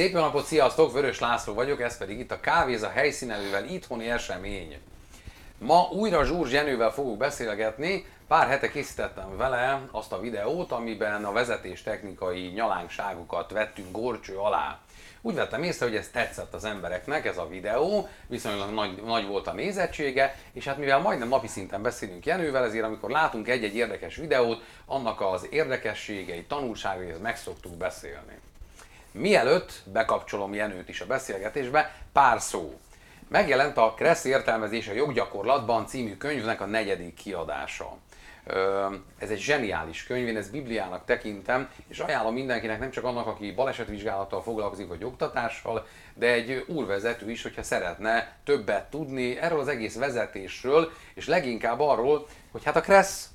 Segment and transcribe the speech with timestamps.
[0.00, 0.92] Szép jó napot, sziasztok!
[0.92, 4.78] Vörös László vagyok, ez pedig itt a Kávéza helyszínelővel itthoni esemény.
[5.58, 11.32] Ma újra Zsúr Zsenővel fogok beszélgetni, pár hete készítettem vele azt a videót, amiben a
[11.32, 14.78] vezetés technikai nyalánkságokat vettünk gorcső alá.
[15.20, 19.46] Úgy vettem észre, hogy ez tetszett az embereknek, ez a videó, viszonylag nagy, nagy volt
[19.46, 24.16] a nézettsége, és hát mivel majdnem napi szinten beszélünk Jenővel, ezért amikor látunk egy-egy érdekes
[24.16, 28.38] videót, annak az érdekességei, tanulságait meg szoktuk beszélni.
[29.12, 32.78] Mielőtt bekapcsolom Jenőt is a beszélgetésbe, pár szó.
[33.28, 37.96] Megjelent a Kressz értelmezés a joggyakorlatban című könyvnek a negyedik kiadása.
[39.18, 43.52] Ez egy zseniális könyv, én ezt Bibliának tekintem, és ajánlom mindenkinek, nem csak annak, aki
[43.52, 49.96] balesetvizsgálattal foglalkozik, vagy oktatással, de egy úrvezető is, hogyha szeretne többet tudni erről az egész
[49.96, 53.28] vezetésről, és leginkább arról, hogy hát a Kressz,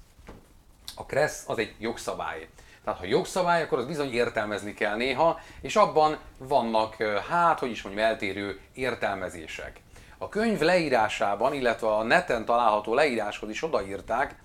[0.96, 2.48] a Kressz az egy jogszabály.
[2.86, 6.96] Tehát ha jogszabály, akkor az bizony értelmezni kell néha, és abban vannak,
[7.30, 9.80] hát, hogy is mondjam, eltérő értelmezések.
[10.18, 14.36] A könyv leírásában, illetve a neten található leíráshoz is odaírták,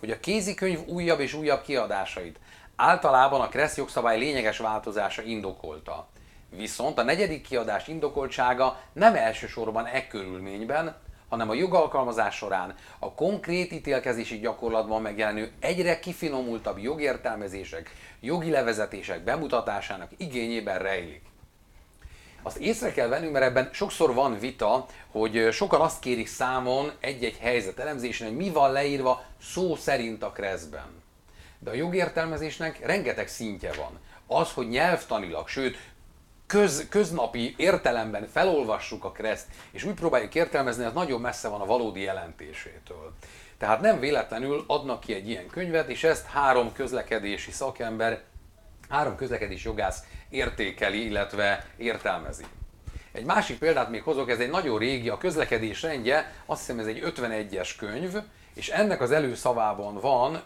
[0.00, 2.38] hogy a kézikönyv újabb és újabb kiadásait
[2.76, 6.08] általában a Kressz jogszabály lényeges változása indokolta.
[6.56, 10.96] Viszont a negyedik kiadás indokoltsága nem elsősorban e körülményben,
[11.28, 20.10] hanem a jogalkalmazás során a konkrét ítélkezési gyakorlatban megjelenő egyre kifinomultabb jogértelmezések, jogi levezetések bemutatásának
[20.16, 21.22] igényében rejlik.
[22.42, 27.36] Azt észre kell vennünk, mert ebben sokszor van vita, hogy sokan azt kérik számon egy-egy
[27.40, 31.02] helyzet elemzésen, hogy mi van leírva szó szerint a kreszben.
[31.58, 33.98] De a jogértelmezésnek rengeteg szintje van.
[34.26, 35.76] Az, hogy nyelvtanilag, sőt
[36.48, 41.66] köz, köznapi értelemben felolvassuk a kreszt, és úgy próbáljuk értelmezni, az nagyon messze van a
[41.66, 43.12] valódi jelentésétől.
[43.58, 48.22] Tehát nem véletlenül adnak ki egy ilyen könyvet, és ezt három közlekedési szakember,
[48.88, 52.44] három közlekedési jogász értékeli, illetve értelmezi.
[53.12, 56.86] Egy másik példát még hozok, ez egy nagyon régi, a közlekedés rendje, azt hiszem ez
[56.86, 58.14] egy 51-es könyv,
[58.58, 60.42] és ennek az előszavában van,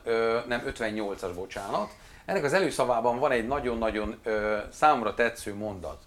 [0.46, 1.90] nem 58-as, bocsánat,
[2.24, 4.20] ennek az előszavában van egy nagyon-nagyon
[4.72, 6.02] számra tetsző mondat.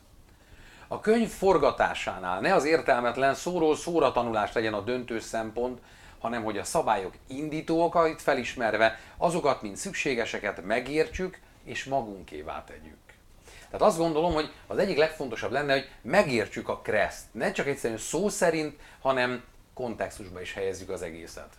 [0.87, 5.79] A könyv forgatásánál ne az értelmetlen szóról szóra tanulás legyen a döntő szempont,
[6.19, 12.97] hanem hogy a szabályok indító okait felismerve azokat, mint szükségeseket megértsük és magunkévá tegyük.
[13.69, 17.23] Tehát azt gondolom, hogy az egyik legfontosabb lenne, hogy megértsük a kreszt.
[17.31, 21.49] Ne csak egyszerűen szó szerint, hanem kontextusba is helyezzük az egészet.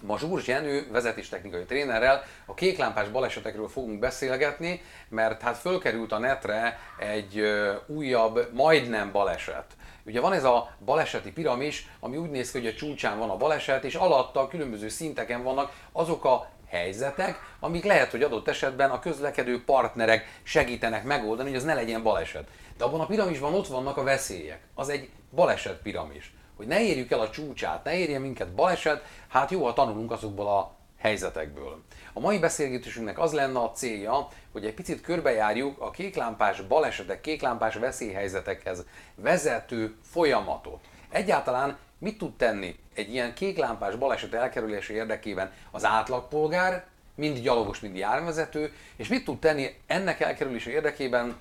[0.00, 6.78] Ma Zsúrs Jenő vezetéstechnikai trénerrel a kéklámpás balesetekről fogunk beszélgetni, mert hát fölkerült a netre
[6.98, 7.42] egy
[7.86, 9.64] újabb, majdnem baleset.
[10.06, 13.36] Ugye van ez a baleseti piramis, ami úgy néz ki, hogy a csúcsán van a
[13.36, 18.98] baleset, és alatta különböző szinteken vannak azok a helyzetek, amik lehet, hogy adott esetben a
[18.98, 22.48] közlekedő partnerek segítenek megoldani, hogy az ne legyen baleset.
[22.78, 24.60] De abban a piramisban ott vannak a veszélyek.
[24.74, 29.50] Az egy baleset piramis hogy ne érjük el a csúcsát, ne érje minket baleset, hát
[29.50, 31.82] jó, ha tanulunk azokból a helyzetekből.
[32.12, 37.74] A mai beszélgetésünknek az lenne a célja, hogy egy picit körbejárjuk a kéklámpás balesetek, kéklámpás
[37.74, 38.84] veszélyhelyzetekhez
[39.14, 40.80] vezető folyamatot.
[41.10, 47.96] Egyáltalán mit tud tenni egy ilyen kéklámpás baleset elkerülése érdekében az átlagpolgár, mind gyalogos, mind
[47.96, 51.36] járvezető, és mit tud tenni ennek elkerülése érdekében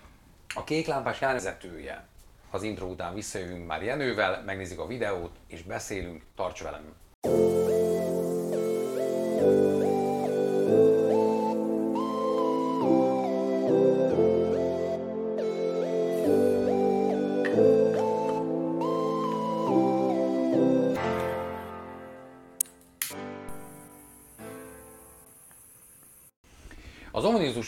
[0.56, 2.08] a kéklámpás járvezetője?
[2.54, 6.96] Az intro után visszajövünk már Jenővel, megnézzük a videót és beszélünk, tarts velem!
[7.22, 7.30] Az
[9.42, 9.83] ominózus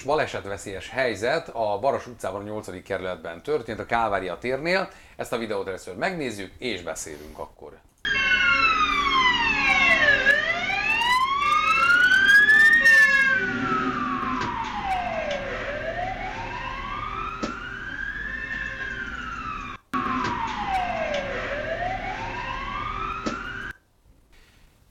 [0.05, 2.83] balesetveszélyes helyzet a Baros utcában a 8.
[2.83, 4.89] kerületben történt, a Kálvária térnél.
[5.15, 7.77] Ezt a videót először megnézzük, és beszélünk akkor.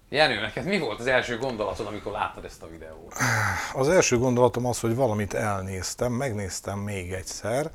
[0.09, 3.15] Jenő, neked mi volt az első gondolatod, amikor láttad ezt a videót?
[3.75, 7.71] Az első gondolatom az, hogy valamit elnéztem, megnéztem még egyszer,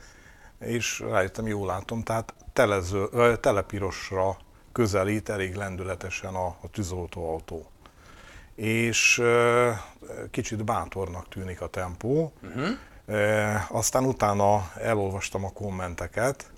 [0.60, 3.08] és rájöttem, jól látom, tehát telező,
[3.40, 4.38] telepirosra
[4.72, 7.72] közelít elég lendületesen a, a tűzoltóautó.
[8.56, 9.82] És e,
[10.32, 12.34] kicsit bátornak tűnik a tempó.
[12.44, 12.68] Uh-huh.
[13.18, 16.52] E, aztán utána elolvastam a kommenteket,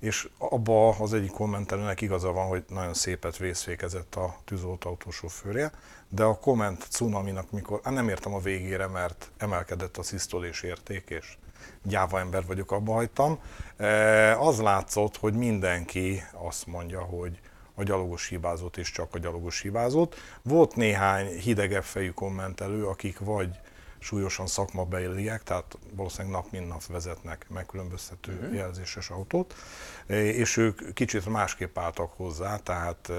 [0.00, 5.72] és abba az egyik kommentelőnek igaza van, hogy nagyon szépet vészfékezett a tűzoltóautó sofőrje,
[6.08, 11.10] de a komment cunaminak, mikor, hát nem értem a végére, mert emelkedett a szisztolés érték,
[11.10, 11.36] és
[11.82, 13.38] gyáva ember vagyok, abba hagytam.
[14.38, 17.40] Az látszott, hogy mindenki azt mondja, hogy
[17.74, 20.14] a gyalogos hibázott, és csak a gyalogos hibázott.
[20.42, 23.58] Volt néhány hidegebb fejű kommentelő, akik vagy
[24.06, 28.54] súlyosan szakmabeliek, tehát valószínűleg nap mint nap vezetnek megkülönböztető uh-huh.
[28.54, 29.54] jelzéses autót,
[30.06, 33.12] és ők kicsit másképp álltak hozzá, tehát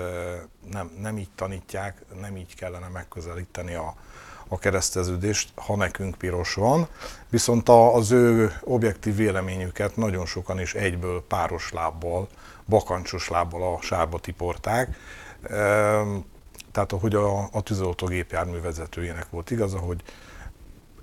[0.72, 3.96] nem, nem így tanítják, nem így kellene megközelíteni a,
[4.48, 6.88] a kereszteződést, ha nekünk piros van,
[7.30, 12.28] viszont az ő objektív véleményüket nagyon sokan is egyből páros lábbal,
[12.68, 14.98] bakancsos lábbal a sárba tiporták.
[16.72, 20.04] Tehát ahogy a, a tűzoltógépjármű vezetőjének volt igaza, hogy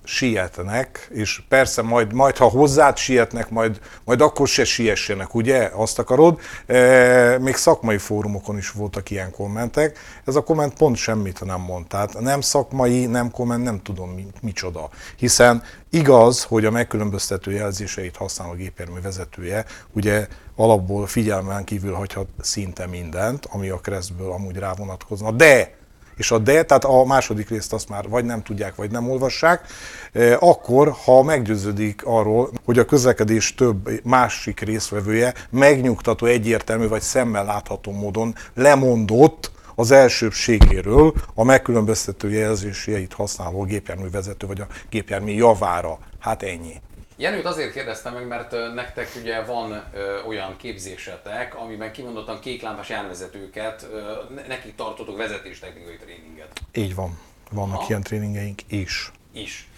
[0.05, 5.71] sietnek, és persze majd, majd ha hozzád sietnek, majd, majd akkor se siessenek, ugye?
[5.75, 6.41] Azt akarod?
[6.67, 9.99] E, még szakmai fórumokon is voltak ilyen kommentek.
[10.25, 11.87] Ez a komment pont semmit nem mond.
[11.87, 14.89] Tehát nem szakmai, nem komment, nem tudom mi, micsoda.
[15.17, 20.27] Hiszen igaz, hogy a megkülönböztető jelzéseit használó gépjármű vezetője ugye
[20.57, 25.83] alapból figyelmen kívül hagyhat szinte mindent, ami a keresztből amúgy rá vonatkozna, de
[26.17, 29.67] és a de, tehát a második részt azt már vagy nem tudják, vagy nem olvassák,
[30.13, 37.45] e, akkor, ha meggyőződik arról, hogy a közlekedés több másik részvevője megnyugtató, egyértelmű vagy szemmel
[37.45, 45.99] látható módon lemondott az elsőbségéről a megkülönböztető jelzéseit használó gépjárművezető vagy a gépjármű javára.
[46.19, 46.81] Hát ennyi.
[47.17, 53.87] Jenőt azért kérdeztem meg, mert nektek ugye van ö, olyan képzésetek, amiben kimondottan kéklámpás járvezetőket,
[53.93, 54.13] ö,
[54.49, 56.61] nekik tartotok vezetéstechnikai tréninget.
[56.73, 57.19] Így van.
[57.51, 57.87] Vannak Aha.
[57.89, 59.11] ilyen tréningeink is.
[59.33, 59.69] Is.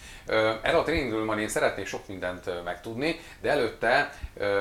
[0.61, 4.13] Erre a tréningről majd én szeretnék sok mindent megtudni, de előtte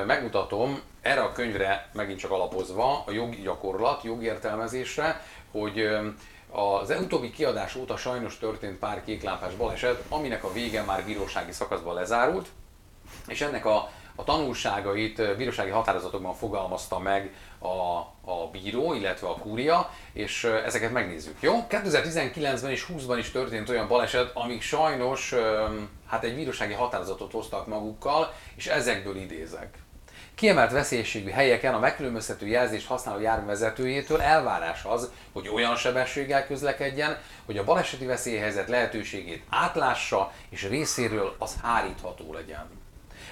[0.06, 5.88] megmutatom erre a könyvre megint csak alapozva a jogi gyakorlat, jogértelmezésre, hogy
[6.50, 11.94] az utóbbi kiadás óta sajnos történt pár kéklámpás baleset, aminek a vége már bírósági szakaszban
[11.94, 12.49] lezárult,
[13.26, 17.99] és ennek a, a tanulságait bírósági határozatokban fogalmazta meg a,
[18.31, 21.37] a bíró, illetve a kúria, és ezeket megnézzük.
[21.41, 21.67] Jó?
[21.70, 25.35] 2019-ben és 20-ban is történt olyan baleset, amik sajnos
[26.06, 29.79] hát egy bírósági határozatot hoztak magukkal, és ezekből idézek.
[30.35, 37.58] Kiemelt veszélyességű helyeken a megkülönböztető jelzést használó járművezetőjétől elvárás az, hogy olyan sebességgel közlekedjen, hogy
[37.58, 42.85] a baleseti veszélyhelyzet lehetőségét átlássa, és részéről az hárítható legyen.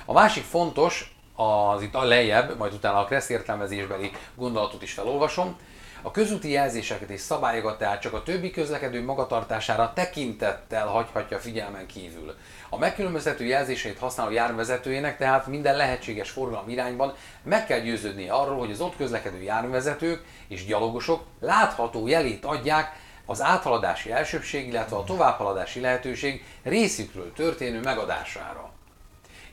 [0.05, 5.57] A másik fontos, az itt a lejjebb, majd utána a kressz értelmezésbeli gondolatot is felolvasom,
[6.03, 12.35] a közúti jelzéseket és szabályokat tehát csak a többi közlekedő magatartására tekintettel hagyhatja figyelmen kívül.
[12.69, 18.71] A megkülönböztető jelzéseit használó járművezetőjének tehát minden lehetséges forgalom irányban meg kell győződnie arról, hogy
[18.71, 22.93] az ott közlekedő járművezetők és gyalogosok látható jelét adják
[23.27, 28.74] az áthaladási elsőbség, illetve a továbbhaladási lehetőség részükről történő megadására.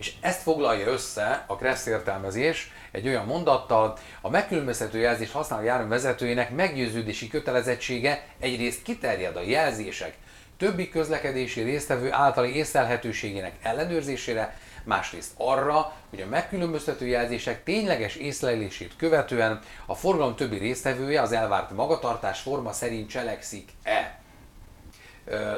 [0.02, 6.56] És ezt foglalja össze a Kressz értelmezés egy olyan mondattal, a megkülönböztető jelzés használó járművezetőjének
[6.56, 10.14] meggyőződési kötelezettsége egyrészt kiterjed a jelzések
[10.58, 19.60] többi közlekedési résztvevő általi észlelhetőségének ellenőrzésére, másrészt arra, hogy a megkülönböztető jelzések tényleges észlelését követően
[19.86, 24.21] a forgalom többi résztvevője az elvárt magatartás forma szerint cselekszik-e.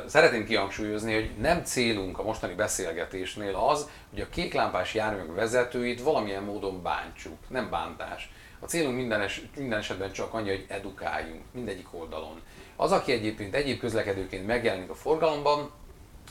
[0.06, 6.44] Szeretném kihangsúlyozni, hogy nem célunk a mostani beszélgetésnél az, hogy a kéklámpás járművek vezetőit valamilyen
[6.44, 7.38] módon bántsuk.
[7.48, 8.32] Nem bántás.
[8.60, 12.42] A célunk minden, es, minden esetben csak annyi, hogy edukáljunk mindegyik oldalon.
[12.76, 15.72] Az, aki egyébként egyéb közlekedőként megjelenik a forgalomban,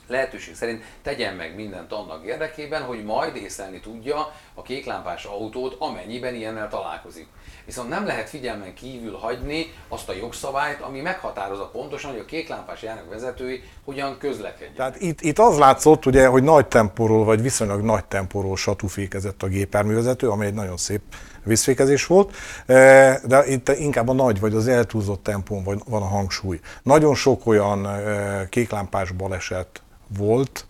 [0.06, 6.34] lehetőség szerint tegyen meg mindent annak érdekében, hogy majd észlelni tudja a kéklámpás autót, amennyiben
[6.34, 7.26] ilyennel találkozik.
[7.64, 12.82] Viszont nem lehet figyelmen kívül hagyni azt a jogszabályt, ami meghatározza pontosan, hogy a kéklámpás
[12.82, 14.76] jármű vezetői hogyan közlekedjenek.
[14.76, 19.46] Tehát itt, itt az látszott, ugye, hogy nagy tempóról, vagy viszonylag nagy tempóról satúfékezett a
[19.46, 21.00] gépjárművezető, ami egy nagyon szép
[21.44, 22.34] vízfékezés volt,
[22.66, 26.60] e, de itt inkább a nagy vagy az eltúlzott tempón van a hangsúly.
[26.82, 29.82] Nagyon sok olyan e, kéklámpás baleset
[30.18, 30.66] volt,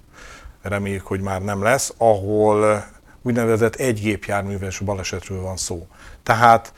[0.63, 2.85] reméljük, hogy már nem lesz, ahol
[3.23, 5.87] úgynevezett egy gépjárműves balesetről van szó.
[6.23, 6.73] Tehát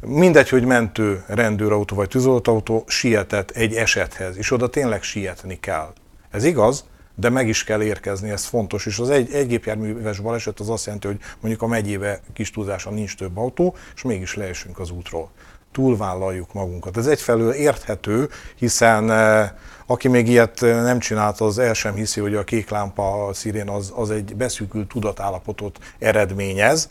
[0.00, 5.92] mindegy, hogy mentő, rendőrautó vagy tűzoltóautó sietett egy esethez, és oda tényleg sietni kell.
[6.30, 6.84] Ez igaz,
[7.20, 8.86] de meg is kell érkezni, ez fontos.
[8.86, 12.90] És az egy, egy gépjárműves baleset az azt jelenti, hogy mondjuk a megyébe kis túlzása
[12.90, 15.30] nincs több autó, és mégis leesünk az útról.
[15.72, 16.96] Túlvállaljuk magunkat.
[16.96, 19.50] Ez egyfelől érthető, hiszen eh,
[19.86, 23.32] aki még ilyet eh, nem csinált, az el sem hiszi, hogy a kék lámpa a
[23.32, 26.88] szirén az, az egy beszűkült tudatállapotot eredményez.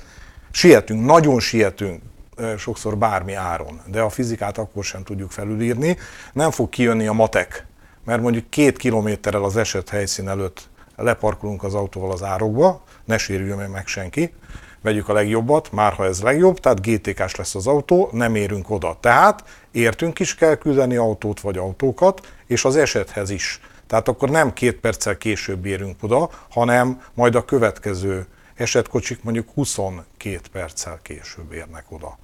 [0.51, 2.01] Sietünk, nagyon sietünk,
[2.37, 5.97] eh, sokszor bármi áron, de a fizikát akkor sem tudjuk felülírni.
[6.33, 7.66] Nem fog kijönni a matek
[8.07, 13.69] mert mondjuk két kilométerrel az eset helyszín előtt leparkolunk az autóval az árokba, ne sérüljön
[13.69, 14.33] meg senki,
[14.81, 18.97] vegyük a legjobbat, már ha ez legjobb, tehát GTK-s lesz az autó, nem érünk oda.
[18.99, 23.61] Tehát értünk is kell küldeni autót vagy autókat, és az esethez is.
[23.87, 30.39] Tehát akkor nem két perccel később érünk oda, hanem majd a következő esetkocsik mondjuk 22
[30.51, 32.17] perccel később érnek oda.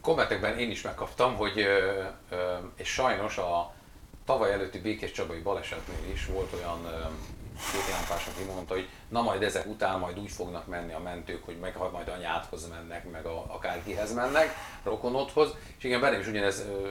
[0.00, 1.66] Kommentekben én is megkaptam, hogy
[2.76, 3.76] és sajnos a
[4.28, 6.78] tavaly előtti Békés Csabai balesetnél is volt olyan
[7.72, 11.44] két lámpás, aki mondta, hogy na majd ezek után majd úgy fognak menni a mentők,
[11.44, 15.54] hogy meg majd anyádhoz mennek, meg a, akárkihez mennek, rokonodhoz.
[15.78, 16.88] És igen, bennem is ugyanez ö,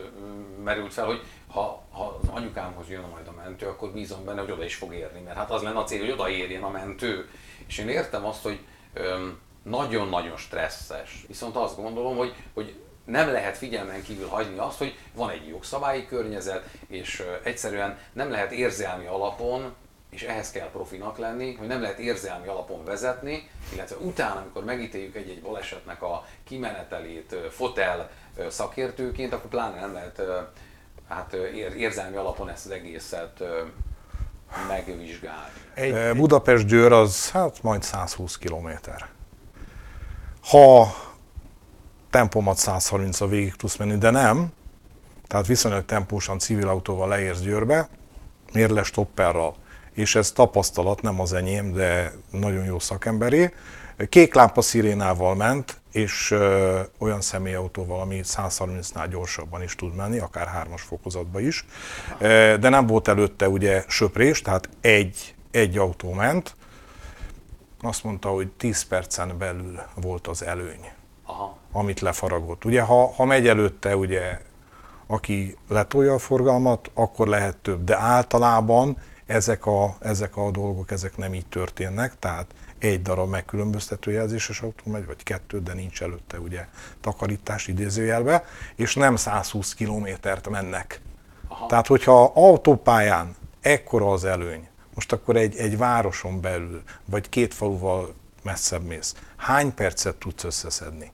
[0.63, 4.51] merült fel, hogy ha, ha az anyukámhoz jön majd a mentő, akkor bízom benne, hogy
[4.51, 7.29] oda is fog érni, mert hát az lenne a cél, hogy odaérjen a mentő.
[7.67, 8.59] És én értem azt, hogy
[9.63, 11.25] nagyon-nagyon stresszes.
[11.27, 12.75] Viszont azt gondolom, hogy, hogy
[13.07, 18.51] nem lehet figyelmen kívül hagyni azt, hogy van egy jogszabályi környezet, és egyszerűen nem lehet
[18.51, 19.75] érzelmi alapon
[20.09, 25.15] és ehhez kell profinak lenni, hogy nem lehet érzelmi alapon vezetni, illetve utána, amikor megítéljük
[25.15, 28.09] egy-egy balesetnek a kimenetelét fotel
[28.49, 30.21] szakértőként, akkor pláne nem lehet
[31.07, 31.33] hát
[31.77, 33.43] érzelmi alapon ezt az egészet
[34.67, 35.51] megvizsgálni.
[35.73, 38.69] Egy, Budapest-Győr az hát majd 120 km.
[40.49, 40.87] Ha
[42.09, 44.51] tempomat 130 a végig tudsz menni, de nem,
[45.27, 47.89] tehát viszonylag tempósan civil autóval leérsz Győrbe,
[48.53, 49.55] mérles topperral,
[49.93, 53.53] és ez tapasztalat, nem az enyém, de nagyon jó szakemberé.
[54.09, 60.47] Kék lámpa szirénával ment, és ö, olyan személyautóval, ami 130-nál gyorsabban is tud menni, akár
[60.47, 61.65] hármas fokozatba is.
[62.59, 66.55] De nem volt előtte ugye söprés, tehát egy, egy autó ment.
[67.81, 70.91] Azt mondta, hogy 10 percen belül volt az előny,
[71.37, 71.57] Aha.
[71.71, 72.65] amit lefaragott.
[72.65, 74.39] Ugye, ha, ha megy előtte ugye
[75.07, 81.17] aki letolja a forgalmat, akkor lehet több, de általában ezek a, ezek a dolgok ezek
[81.17, 82.45] nem így történnek, tehát
[82.79, 86.67] egy darab megkülönböztető jelzéses autó megy, vagy kettő, de nincs előtte ugye
[87.01, 91.01] takarítás idézőjelbe, és nem 120 kilométert mennek.
[91.47, 91.65] Aha.
[91.65, 98.13] Tehát, hogyha autópályán ekkora az előny, most akkor egy, egy városon belül, vagy két faluval
[98.43, 101.11] messzebb mész, hány percet tudsz összeszedni?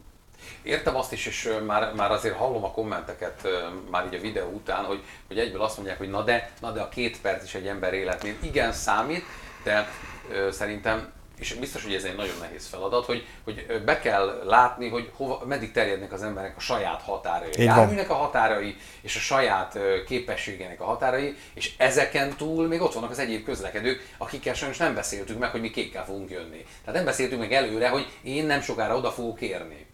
[0.63, 3.47] Értem azt is, és már, már azért hallom a kommenteket
[3.89, 6.81] már így a videó után, hogy, hogy egyből azt mondják, hogy na de, na de
[6.81, 9.23] a két perc is egy ember életnél igen számít,
[9.63, 9.89] de
[10.31, 14.89] ö, szerintem és biztos, hogy ez egy nagyon nehéz feladat, hogy, hogy be kell látni,
[14.89, 19.19] hogy hova, meddig terjednek az emberek a saját határai, a járműnek a határai, és a
[19.19, 24.77] saját képességének a határai, és ezeken túl még ott vannak az egyéb közlekedők, akikkel sajnos
[24.77, 26.65] nem beszéltük meg, hogy mi kékkel fogunk jönni.
[26.79, 29.85] Tehát nem beszéltünk meg előre, hogy én nem sokára oda fogok érni.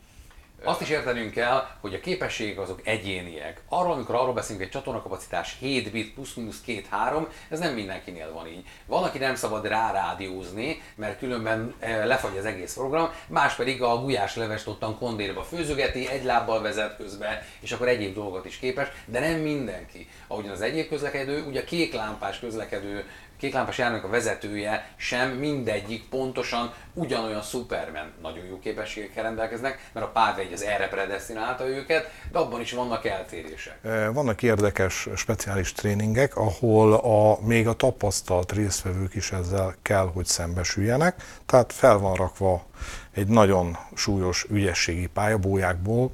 [0.63, 3.61] Azt is értenünk kell, hogy a képességek azok egyéniek.
[3.69, 8.65] Arról, amikor arról beszélünk, egy csatornakapacitás 7 bit plusz-minusz 2-3, ez nem mindenkinél van így.
[8.85, 14.01] Van, aki nem szabad rárádiózni, mert különben eh, lefagy az egész program, más pedig a
[14.01, 18.87] gulyás levest ottan kondérba főzögeti, egy lábbal vezet közbe, és akkor egyéb dolgot is képes,
[19.05, 20.07] de nem mindenki.
[20.27, 23.05] Ahogyan az egyéb közlekedő, ugye a kék lámpás közlekedő
[23.39, 30.09] kéklámpás járműnek a vezetője sem mindegyik pontosan ugyanolyan Superman nagyon jó képességekkel rendelkeznek, mert a
[30.09, 33.79] párvegy az erre predestinálta őket, de abban is vannak eltérések.
[34.13, 41.23] Vannak érdekes speciális tréningek, ahol a, még a tapasztalt résztvevők is ezzel kell, hogy szembesüljenek.
[41.45, 42.65] Tehát fel van rakva
[43.11, 46.11] egy nagyon súlyos ügyességi pályabójákból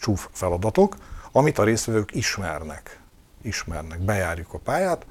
[0.00, 0.96] csúf feladatok,
[1.32, 3.00] amit a résztvevők ismernek.
[3.42, 5.06] Ismernek, bejárjuk a pályát,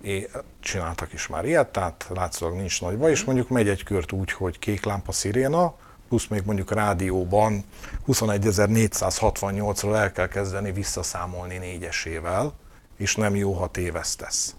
[0.00, 0.24] és
[0.60, 4.32] csináltak is már ilyet, tehát látszólag nincs nagy baj, és mondjuk megy egy kört úgy,
[4.32, 5.74] hogy kék lámpa sziréna,
[6.08, 7.64] plusz még mondjuk rádióban
[8.08, 12.52] 21.468-ról el kell kezdeni visszaszámolni négyesével,
[12.98, 14.54] és nem jó, ha tévesztesz.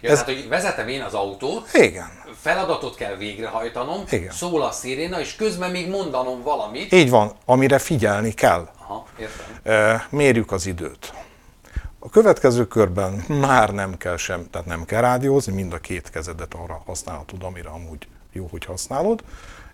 [0.00, 0.22] Ja, Ez...
[0.22, 2.10] tehát, hogy vezetem én az autót, Igen.
[2.40, 4.32] feladatot kell végrehajtanom, Igen.
[4.32, 6.92] szól a sziréna, és közben még mondanom valamit.
[6.92, 8.68] Így van, amire figyelni kell.
[8.78, 10.02] Aha, értem.
[10.10, 11.12] Mérjük az időt.
[12.04, 16.54] A következő körben már nem kell sem, tehát nem kell rádiózni, mind a két kezedet
[16.54, 19.24] arra használhatod, amire amúgy jó, hogy használod,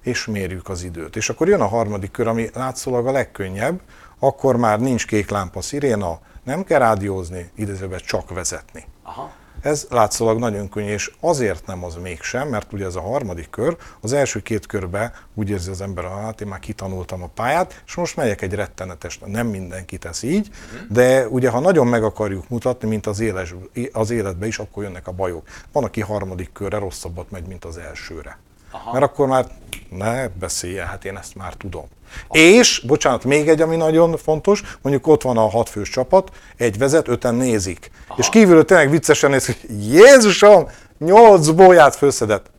[0.01, 1.17] és mérjük az időt.
[1.17, 3.81] És akkor jön a harmadik kör, ami látszólag a legkönnyebb,
[4.19, 8.85] akkor már nincs kék lámpa sziréna, nem kell rádiózni, idézőben csak vezetni.
[9.03, 9.33] Aha.
[9.61, 13.76] Ez látszólag nagyon könnyű, és azért nem az mégsem, mert ugye ez a harmadik kör,
[14.00, 17.95] az első két körbe úgy érzi az ember, hát én már kitanultam a pályát, és
[17.95, 20.50] most megyek egy rettenetes, nem mindenki tesz így,
[20.88, 23.54] de ugye ha nagyon meg akarjuk mutatni, mint az, éles,
[23.92, 25.49] az életbe is, akkor jönnek a bajok.
[25.73, 28.38] Van, aki harmadik körre rosszabbat megy, mint az elsőre.
[28.71, 28.92] Aha.
[28.92, 29.47] Mert akkor már
[29.90, 31.88] ne beszélje, hát én ezt már tudom.
[32.31, 37.09] És, bocsánat, még egy, ami nagyon fontos, mondjuk ott van a hatfős csapat, egy vezet,
[37.09, 37.90] öten nézik.
[38.09, 38.19] Aha.
[38.19, 39.59] És kívülről tényleg viccesen néz, hogy
[39.93, 42.50] Jézusom, nyolc bóját főszedett.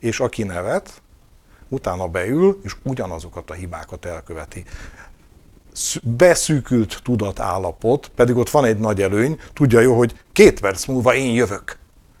[0.00, 0.90] és aki nevet,
[1.68, 4.64] utána beül, és ugyanazokat a hibákat elköveti.
[6.02, 11.34] Beszűkült tudatállapot, pedig ott van egy nagy előny, tudja jó, hogy két perc múlva én
[11.34, 11.78] jövök.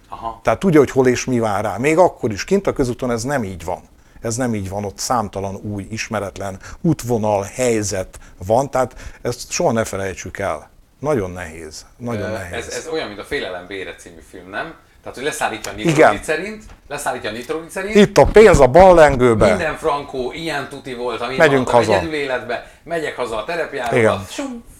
[0.08, 0.40] Aha.
[0.42, 1.76] Tehát tudja, hogy hol és mi vár rá.
[1.76, 3.80] Még akkor is kint a közúton ez nem így van.
[4.22, 9.84] Ez nem így van, ott számtalan új, ismeretlen útvonal, helyzet van, tehát ezt soha ne
[9.84, 10.70] felejtsük el.
[10.98, 11.86] Nagyon nehéz.
[11.96, 12.66] Nagyon nehéz.
[12.66, 14.74] Ez, ez olyan, mint a Félelem Bére című film, nem?
[15.02, 17.94] Tehát, hogy leszállítja a nitroglicerint, leszállítja a nitroglicerint.
[17.94, 19.46] Itt a pénz a ballengőbe.
[19.46, 21.92] Minden frankó, ilyen tuti volt, amit Megyünk haza.
[21.92, 24.24] egyedül életbe, megyek haza a terepjáróba,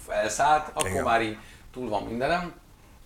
[0.09, 1.05] felszállt, akkor Igen.
[1.05, 1.37] már így
[1.73, 2.53] túl van mindenem.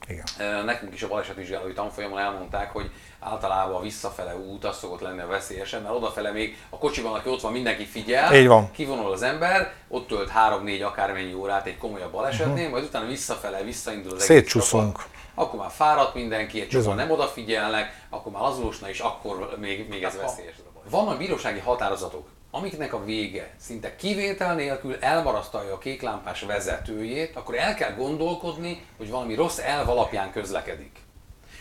[0.09, 0.65] Igen.
[0.65, 5.27] Nekünk is a balesetvizsgálói tanfolyamon elmondták, hogy általában a visszafele út az szokott lenni a
[5.27, 8.71] veszélyesebb, mert odafele még a kocsiban, aki ott van, mindenki figyel, Így van.
[8.71, 12.71] kivonul az ember, ott tölt 3-4 akármennyi órát egy komolyabb balesetnél, uh-huh.
[12.71, 15.05] majd utána visszafele visszaindul az Szétcsúszunk.
[15.35, 20.03] Akkor már fáradt mindenki, egy csomóan nem odafigyelnek, akkor már lazulósna, és akkor még, még
[20.03, 20.55] ez veszélyes.
[20.91, 27.75] Vannak bírósági határozatok, amiknek a vége szinte kivétel nélkül elmarasztalja a kéklámpás vezetőjét, akkor el
[27.75, 30.99] kell gondolkodni, hogy valami rossz elv alapján közlekedik.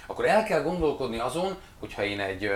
[0.07, 2.51] Akkor el kell gondolkodni azon, hogyha én egy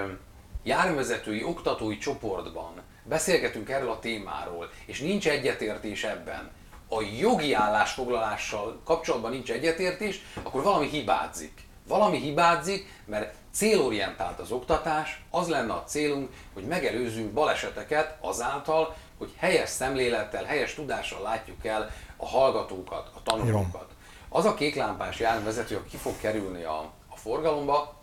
[0.64, 6.52] járművezetői oktatói csoportban beszélgetünk erről a témáról, és nincs egyetértés ebben,
[6.90, 11.68] a jogi állásfoglalással kapcsolatban nincs egyetértés, akkor valami hibázik.
[11.90, 19.34] Valami hibázik, mert célorientált az oktatás, az lenne a célunk, hogy megelőzzünk baleseteket azáltal, hogy
[19.38, 23.88] helyes szemlélettel, helyes tudással látjuk el a hallgatókat, a tanulókat.
[24.30, 27.96] Az a kéklámpás járművezető, aki ki fog kerülni a, a forgalomba,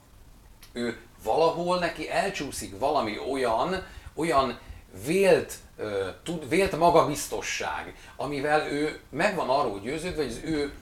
[0.72, 4.58] ő valahol neki elcsúszik valami olyan, olyan
[5.06, 5.54] vélt,
[6.22, 10.72] tud, vélt magabiztosság, amivel ő megvan arról győződve, hogy az ő,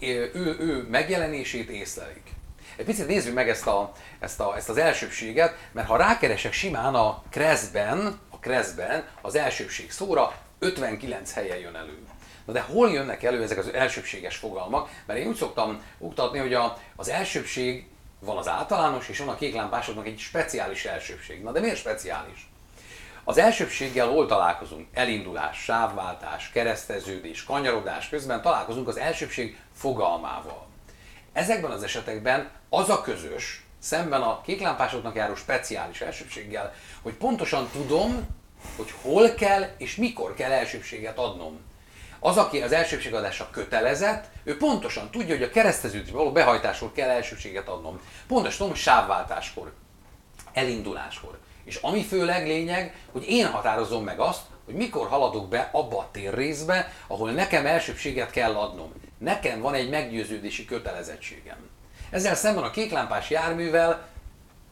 [0.00, 2.32] ő, ő, megjelenését észlelik.
[2.76, 6.94] Egy picit nézzük meg ezt, a, ezt, a, ezt az elsőbséget, mert ha rákeresek simán
[6.94, 11.98] a Kreszben, a Kreszben az elsőbség szóra 59 helyen jön elő.
[12.44, 14.90] Na de hol jönnek elő ezek az elsőbséges fogalmak?
[15.06, 17.86] Mert én úgy szoktam oktatni, hogy a, az elsőbség
[18.20, 21.42] van az általános, és van a kéklámpásoknak egy speciális elsőbség.
[21.42, 22.48] Na de miért speciális?
[23.24, 24.88] Az elsőbséggel hol találkozunk?
[24.92, 30.66] Elindulás, sávváltás, kereszteződés, kanyarodás közben találkozunk az elsőbség fogalmával.
[31.32, 38.26] Ezekben az esetekben az a közös, szemben a kéklámpásoknak járó speciális elsőbséggel, hogy pontosan tudom,
[38.76, 41.60] hogy hol kell és mikor kell elsőbséget adnom.
[42.18, 47.68] Az, aki az elsőbségadásra kötelezett, ő pontosan tudja, hogy a kereszteződés való behajtáskor kell elsőbséget
[47.68, 48.00] adnom.
[48.26, 49.72] Pontosan tudom, hogy sávváltáskor,
[50.52, 51.38] elinduláskor.
[51.64, 56.08] És ami főleg lényeg, hogy én határozom meg azt, hogy mikor haladok be abba a
[56.12, 58.92] térrészbe, ahol nekem elsőbséget kell adnom.
[59.24, 61.56] Nekem van egy meggyőződési kötelezettségem.
[62.10, 64.06] Ezzel szemben a kéklámpás járművel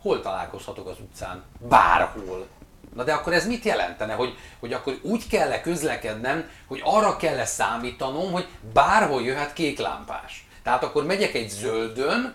[0.00, 1.42] hol találkozhatok az utcán?
[1.68, 2.46] Bárhol.
[2.94, 7.44] Na de akkor ez mit jelentene, hogy, hogy akkor úgy kell-e közlekednem, hogy arra kell-e
[7.44, 10.46] számítanom, hogy bárhol jöhet kéklámpás.
[10.62, 12.34] Tehát akkor megyek egy zöldön,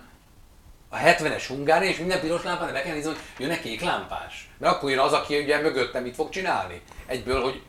[0.90, 4.50] a 70-es Hungária, és minden piros lámpán be kell nézni, hogy jön-e kék lámpás.
[4.58, 6.82] Mert akkor jön az, aki ugye mögöttem mit fog csinálni.
[7.06, 7.62] Egyből, hogy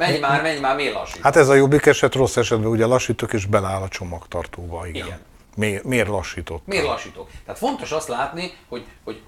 [0.00, 1.22] menj már, menj már, miért lassít?
[1.22, 5.06] Hát ez a jobbik eset, rossz esetben ugye lassítok, és beláll a csomagtartóba, igen.
[5.06, 5.20] igen.
[5.56, 6.66] Mi, miért lassított?
[6.66, 7.30] Miért lassítok?
[7.44, 9.22] Tehát fontos azt látni, hogy, hogy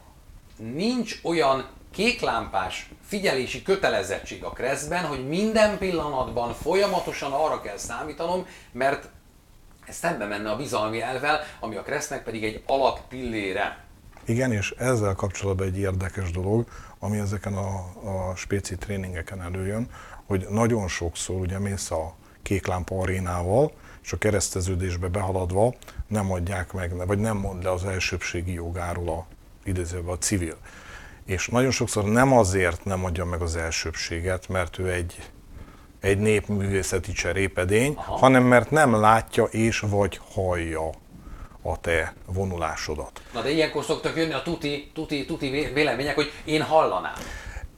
[0.57, 9.09] nincs olyan kéklámpás figyelési kötelezettség a kreszben, hogy minden pillanatban folyamatosan arra kell számítanom, mert
[9.87, 13.85] ez szembe menne a bizalmi elvel, ami a Kresznek pedig egy alappillére.
[14.25, 16.67] Igen, és ezzel kapcsolatban egy érdekes dolog,
[16.99, 17.75] ami ezeken a,
[18.31, 19.89] a spéci tréningeken előjön,
[20.33, 25.75] hogy nagyon sokszor ugye mész a kéklámpa arénával, és a kereszteződésbe behaladva
[26.07, 29.27] nem adják meg, vagy nem mond le az elsőbségi jogáról a,
[29.65, 30.57] idézőben a civil.
[31.27, 35.31] És nagyon sokszor nem azért nem adja meg az elsőbséget, mert ő egy
[36.01, 38.17] egy népművészeti cserépedény, Aha.
[38.17, 40.91] hanem mert nem látja és vagy hallja
[41.63, 43.23] a te vonulásodat.
[43.33, 47.15] Na de ilyenkor szoktak jönni a tuti, tuti, tuti vélemények, hogy én hallanám.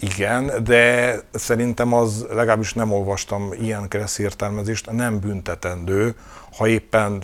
[0.01, 6.15] Igen, de szerintem az, legalábbis nem olvastam ilyen kereszt értelmezést, nem büntetendő,
[6.57, 7.23] ha éppen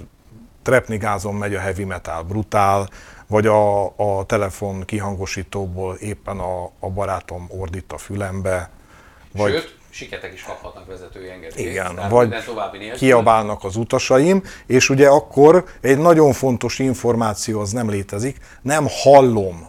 [0.62, 2.88] trepnigázon megy a heavy metal brutál,
[3.26, 8.70] vagy a, a telefon kihangosítóból éppen a, a barátom ordít a fülembe.
[9.32, 9.52] Vagy...
[9.52, 11.68] Sőt, siketek is kaphatnak vezetői engedélyt.
[11.68, 12.34] Igen, vagy
[12.96, 19.68] kiabálnak az utasaim, és ugye akkor egy nagyon fontos információ az nem létezik, nem hallom,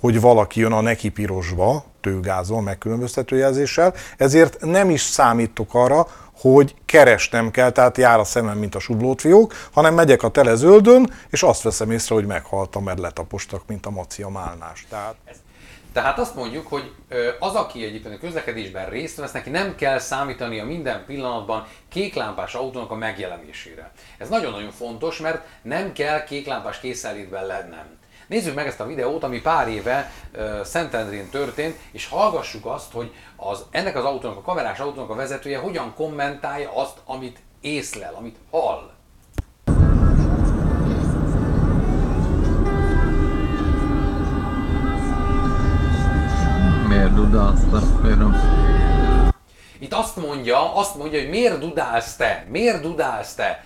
[0.00, 6.06] hogy valaki jön a neki pirosba, tőgázol, megkülönböztető jelzéssel, ezért nem is számítok arra,
[6.40, 11.42] hogy keresnem kell, tehát jár a szemem, mint a sublótfiók, hanem megyek a telezöldön, és
[11.42, 14.86] azt veszem észre, hogy meghaltam, mert letapostak, mint a maci a málnás.
[14.88, 15.14] Tehát...
[15.92, 16.94] Tehát azt mondjuk, hogy
[17.38, 22.54] az, aki egyébként a közlekedésben részt vesz, neki nem kell számítani a minden pillanatban kéklámpás
[22.54, 23.92] autónak a megjelenésére.
[24.18, 27.97] Ez nagyon-nagyon fontos, mert nem kell kéklámpás készenlétben lennem.
[28.28, 33.12] Nézzük meg ezt a videót, ami pár éve uh, Szentendrén történt, és hallgassuk azt, hogy
[33.36, 38.36] az, ennek az autónak, a kamerás autónak a vezetője hogyan kommentálja azt, amit észlel, amit
[38.50, 38.90] hall.
[46.88, 47.14] Miért
[48.02, 48.36] férem?
[49.78, 52.46] Itt azt mondja, azt mondja, hogy miért dudálsz te?
[52.48, 53.64] Miért dudálsz te?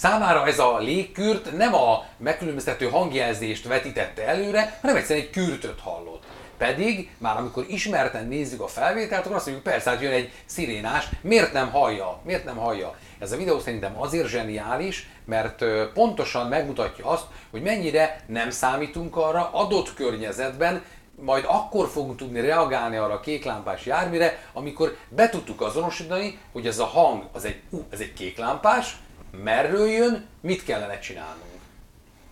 [0.00, 6.22] Számára ez a légkürt nem a megkülönböztető hangjelzést vetítette előre, hanem egyszerűen egy kürtöt hallott.
[6.58, 11.08] Pedig már amikor ismerten nézzük a felvételt, akkor azt mondjuk, persze, hát jön egy szirénás,
[11.20, 12.20] miért nem hallja?
[12.24, 12.94] Miért nem hallja?
[13.18, 19.50] Ez a videó szerintem azért zseniális, mert pontosan megmutatja azt, hogy mennyire nem számítunk arra
[19.52, 20.82] adott környezetben,
[21.14, 26.78] majd akkor fogunk tudni reagálni arra a kéklámpás járműre, amikor be tudtuk azonosítani, hogy ez
[26.78, 28.96] a hang, az egy, uh, ez egy kéklámpás,
[29.44, 31.60] merről jön, mit kellene csinálnunk.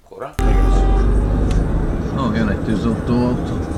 [0.09, 0.35] Kora?
[2.19, 3.78] Ó, jön egy tűzoltóautó.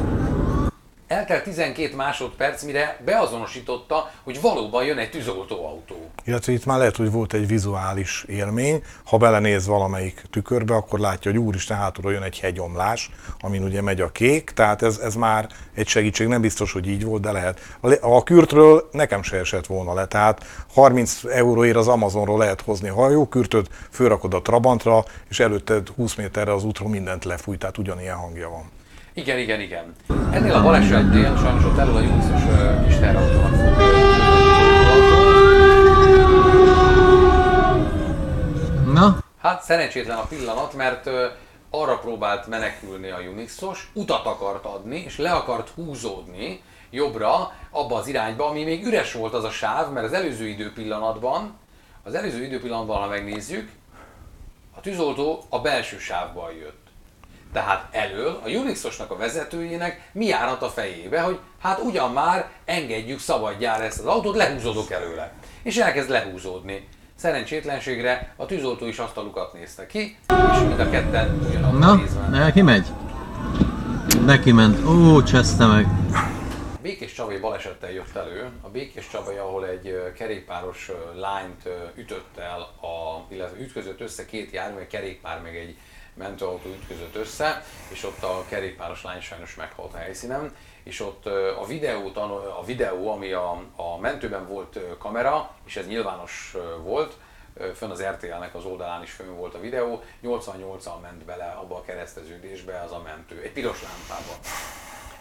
[1.10, 6.10] Eltelt 12 másodperc, mire beazonosította, hogy valóban jön egy tűzoltóautó.
[6.24, 8.82] Illetve itt már lehet, hogy volt egy vizuális élmény.
[9.04, 14.00] Ha belenéz valamelyik tükörbe, akkor látja, hogy úristen, hátulról jön egy hegyomlás, amin ugye megy
[14.00, 17.60] a kék, tehát ez, ez már egy segítség, nem biztos, hogy így volt, de lehet.
[18.00, 23.68] A, kürtről nekem se esett volna le, tehát 30 euróért az Amazonról lehet hozni hajókürtöt,
[23.90, 28.78] fölrakod a Trabantra, és előtted 20 méterre az útról mindent lefújt, tehát ugyanilyen hangja van.
[29.14, 29.94] Igen, igen, igen.
[30.32, 32.42] Ennél a balesetnél sajnos ott elől a Juliszos
[32.86, 33.78] kis teherautónak fog
[38.92, 41.26] Na, Hát szerencsétlen a pillanat, mert ö,
[41.70, 48.06] arra próbált menekülni a Unixos, utat akart adni, és le akart húzódni jobbra, abba az
[48.06, 51.58] irányba, ami még üres volt az a sáv, mert az előző időpillanatban,
[52.02, 53.70] az előző időpillanatban, ha megnézzük,
[54.76, 56.89] a tűzoltó a belső sávban jött.
[57.52, 63.18] Tehát elől a Unixosnak a vezetőjének mi járhat a fejébe, hogy hát ugyan már engedjük
[63.18, 65.32] szabadjára ezt az autót, lehúzódok előle.
[65.62, 66.88] És elkezd lehúzódni.
[67.14, 70.16] Szerencsétlenségre a tűzoltó is azt a lukat nézte ki,
[70.52, 72.28] és mind a ketten ugyanabban na, nézve.
[72.28, 72.86] neki megy.
[74.24, 74.86] Neki ment.
[74.86, 75.86] Ó, cseszte meg.
[76.82, 78.48] Békés Csabai balesettel jött elő.
[78.60, 84.80] A Békés Csabai, ahol egy kerékpáros lányt ütött el, a, illetve ütközött össze két jármű,
[84.80, 85.76] egy kerékpár meg egy
[86.20, 91.26] mentőautó ütközött össze, és ott a kerékpáros lány sajnos meghalt a helyszínen, és ott
[91.60, 92.12] a videó,
[92.60, 97.16] a videó ami a, a mentőben volt kamera, és ez nyilvános volt,
[97.74, 101.82] fönn az RTL-nek az oldalán is fönn volt a videó, 88-al ment bele abba a
[101.82, 104.38] kereszteződésbe az a mentő, egy piros lámpába.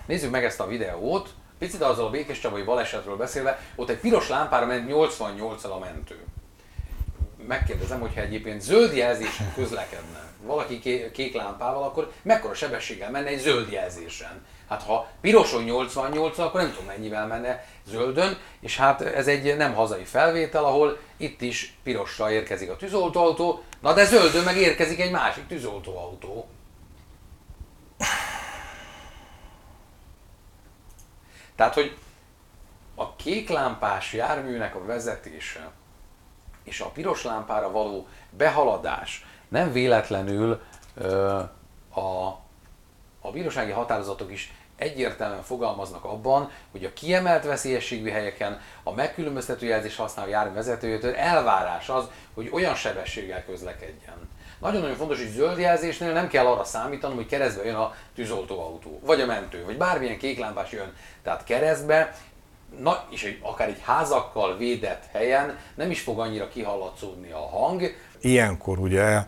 [0.05, 1.29] Nézzük meg ezt a videót.
[1.59, 6.23] Picit azzal a Békés Csabai balesetről beszélve, ott egy piros lámpára ment 88-al a mentő.
[7.49, 13.39] Megkérdezem, hogyha egyébként zöld jelzésen közlekedne valaki ké- kék lámpával, akkor mekkora sebességgel menne egy
[13.39, 14.45] zöld jelzésen?
[14.67, 19.73] Hát ha piroson 88 akkor nem tudom mennyivel menne zöldön, és hát ez egy nem
[19.73, 25.12] hazai felvétel, ahol itt is pirosra érkezik a tűzoltóautó, na de zöldön meg érkezik egy
[25.12, 26.47] másik tűzoltóautó.
[31.55, 31.97] Tehát, hogy
[32.95, 35.71] a kék lámpás járműnek a vezetése
[36.63, 40.62] és a piros lámpára való behaladás nem véletlenül
[40.95, 41.39] ö,
[41.93, 42.28] a,
[43.22, 49.95] a bírósági határozatok is egyértelműen fogalmaznak abban, hogy a kiemelt veszélyességű helyeken a megkülönböztető jelzés
[49.95, 54.30] használó jármű vezetőjétől elvárás az, hogy olyan sebességgel közlekedjen.
[54.60, 59.22] Nagyon-nagyon fontos, hogy zöld jelzésnél nem kell arra számítanom, hogy keresztbe jön a tűzoltóautó, vagy
[59.22, 60.93] a mentő, vagy bármilyen kéklámpás jön.
[61.24, 62.15] Tehát keresztbe,
[62.77, 67.82] na, és egy, akár egy házakkal védett helyen nem is fog annyira kihallatszódni a hang.
[68.21, 69.21] Ilyenkor ugye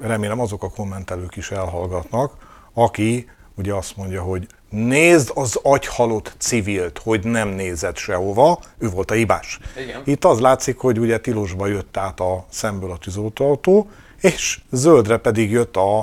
[0.00, 2.32] remélem azok a kommentelők is elhallgatnak,
[2.74, 9.10] aki ugye azt mondja, hogy nézd az agyhalott civilt, hogy nem nézett sehova, ő volt
[9.10, 9.58] a hibás.
[9.76, 10.02] Igen.
[10.04, 15.50] Itt az látszik, hogy ugye tilosba jött át a szemből a tűzoltóautó, és zöldre pedig
[15.50, 15.98] jött a,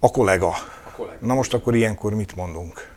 [0.00, 0.48] a kollega.
[0.48, 1.16] A kollega.
[1.20, 2.91] Na most akkor ilyenkor mit mondunk?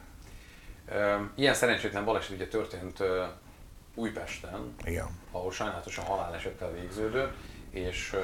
[1.36, 3.04] Ilyen szerencsétlen baleset ugye történt
[3.96, 5.08] Újpesten, Igen.
[5.32, 7.34] ahol sajnálatosan halálesettel végződött,
[7.70, 8.16] és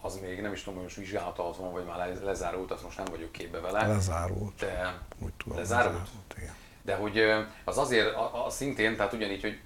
[0.00, 2.82] az még nem is tudom, hogy most vizsgálat alatt van, vagy már le- lezárult, azt
[2.82, 3.86] most nem vagyok képbe vele.
[3.86, 4.58] Lezárult.
[4.58, 5.58] De Úgy tudom.
[5.58, 6.08] lezárult?
[6.36, 6.54] igen.
[6.82, 7.20] De hogy
[7.64, 9.60] az azért, a, a szintén, tehát ugyanígy, hogy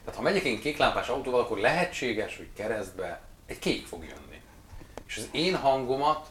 [0.00, 4.42] tehát ha megyek én kéklámpás autóval, akkor lehetséges, hogy keresztbe egy kék fog jönni.
[5.06, 6.26] És az én hangomat,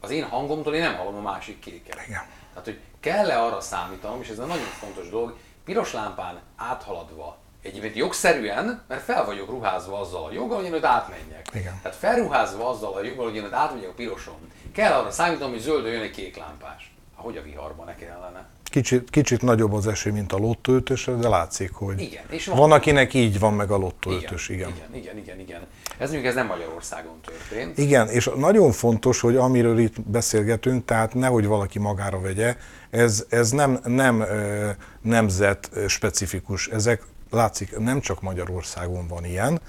[0.00, 2.06] az én hangomtól én nem hallom a másik kéket.
[2.06, 2.22] Igen.
[2.50, 7.96] Tehát, hogy kell-e arra számítanom, és ez egy nagyon fontos dolog, piros lámpán áthaladva egyébként
[7.96, 11.48] jogszerűen, mert fel vagyok ruházva azzal a joggal, hogy én ott átmenjek.
[11.54, 11.78] Igen.
[11.82, 14.34] Tehát felruházva azzal a joggal, hogy én ott átmegyek a piroson.
[14.72, 16.94] Kell arra számítanom, hogy zöldön jön egy kék lámpás.
[17.16, 18.46] Ahogy a viharban ne kellene.
[18.64, 22.72] Kicsit, kicsit nagyobb az esély, mint a lottóötösre, de látszik, hogy Igen, és van, van-
[22.72, 24.68] akinek így van meg a lottóötös, igen.
[24.68, 24.94] igen.
[24.94, 25.60] Igen, igen, igen.
[25.98, 27.78] Ez mondjuk ez nem Magyarországon történt.
[27.78, 32.56] Igen, és nagyon fontos, hogy amiről itt beszélgetünk, tehát nehogy valaki magára vegye,
[32.96, 34.24] ez, ez nem, nem
[35.02, 39.60] nemzet specifikus, ezek látszik nem csak Magyarországon van ilyen,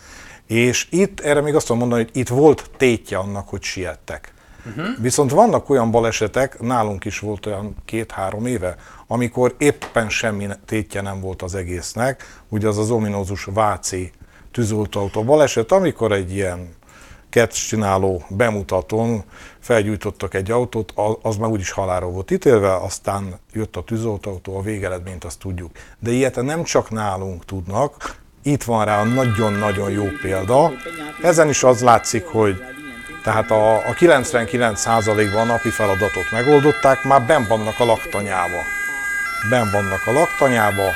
[0.45, 4.33] és itt, erre még azt tudom mondani, hogy itt volt tétje annak, hogy siettek.
[4.65, 4.85] Uh-huh.
[5.01, 8.75] Viszont vannak olyan balesetek, nálunk is volt olyan két-három éve,
[9.07, 14.11] amikor éppen semmi tétje nem volt az egésznek, ugye az az ominózus Váci
[14.51, 16.75] tűzoltóautó baleset, amikor egy ilyen
[17.37, 19.23] catch csináló bemutatón
[19.59, 25.23] felgyújtottak egy autót, az már úgyis halára volt ítélve, aztán jött a tűzoltóautó, a végeredményt
[25.23, 25.71] azt tudjuk.
[25.99, 30.71] De ilyet nem csak nálunk tudnak, itt van rá a nagyon-nagyon jó példa.
[31.21, 32.55] Ezen is az látszik, hogy
[33.23, 38.61] tehát a, a 99%-ban a napi feladatot megoldották, már ben vannak a laktanyába.
[39.49, 40.91] Ben vannak a laktanyába,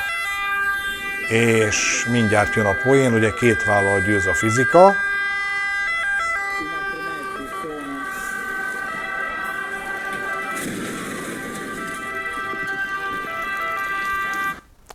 [1.28, 4.94] és mindjárt jön a poén, ugye két vállal győz a fizika,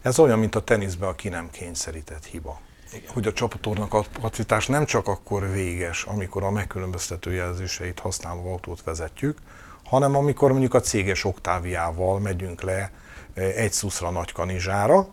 [0.07, 2.59] Ez olyan, mint a teniszben a ki nem kényszerített hiba.
[2.93, 3.09] Igen.
[3.13, 8.83] Hogy a csapatornak a kapacitás nem csak akkor véges, amikor a megkülönböztető jelzéseit használó autót
[8.83, 9.37] vezetjük,
[9.83, 12.91] hanem amikor mondjuk a céges oktáviával megyünk le
[13.33, 15.07] eh, egy szuszra nagy kanizsára,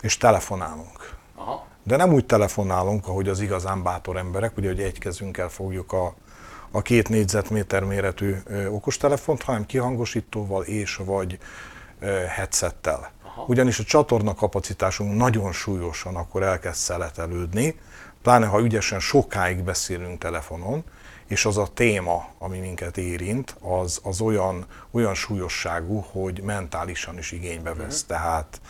[0.00, 1.16] és telefonálunk.
[1.34, 1.66] Aha.
[1.82, 6.14] De nem úgy telefonálunk, ahogy az igazán bátor emberek, ugye, hogy egy kezünkkel fogjuk a,
[6.70, 11.38] a két négyzetméter méretű ö, okostelefont, hanem kihangosítóval és vagy
[11.98, 13.10] ö, headsettel.
[13.46, 17.80] Ugyanis a csatorna kapacitásunk nagyon súlyosan akkor elkezd szeletelődni,
[18.22, 20.84] pláne ha ügyesen sokáig beszélünk telefonon,
[21.26, 27.32] és az a téma, ami minket érint, az, az olyan, olyan súlyosságú, hogy mentálisan is
[27.32, 28.04] igénybe vesz.
[28.04, 28.60] Tehát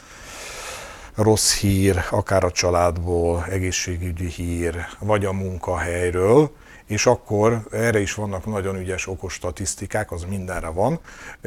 [1.14, 6.50] rossz hír, akár a családból, egészségügyi hír, vagy a munkahelyről,
[6.90, 11.00] és akkor erre is vannak nagyon ügyes, okos statisztikák, az mindenre van.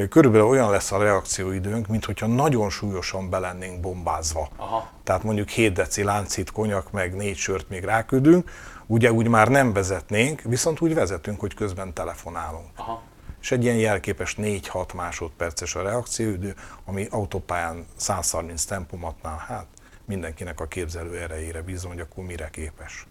[0.10, 4.50] Körülbelül olyan lesz a reakcióidőnk, mint hogyha nagyon súlyosan belennénk bombázva.
[4.56, 4.90] Aha.
[5.04, 8.52] Tehát mondjuk 7 deci láncit, konyak, meg négy sört még ráküldünk,
[8.86, 12.70] ugye úgy már nem vezetnénk, viszont úgy vezetünk, hogy közben telefonálunk.
[12.76, 13.02] Aha.
[13.42, 19.68] És egy ilyen jelképes 4-6 másodperces a reakcióidő, ami autópályán 130 tempomatnál, hát
[20.06, 23.08] mindenkinek a képzelő erejére bízom, hogy akkor mire képes.